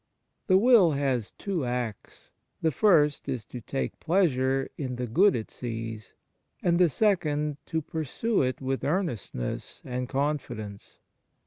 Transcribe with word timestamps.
The 0.47 0.57
will 0.57 0.93
has 0.93 1.31
two 1.33 1.63
acts: 1.63 2.31
the 2.63 2.71
first 2.71 3.29
is 3.29 3.45
to 3.45 3.61
take 3.61 3.99
pleasure 3.99 4.67
in 4.75 4.95
the 4.95 5.05
good 5.05 5.35
it 5.35 5.51
sees, 5.51 6.15
and 6.63 6.79
the 6.79 6.89
second 6.89 7.57
to 7.67 7.83
pursue 7.83 8.41
it 8.41 8.59
with 8.59 8.83
earnestness 8.83 9.79
and 9.85 10.09
con 10.09 10.39
fidence. 10.39 10.97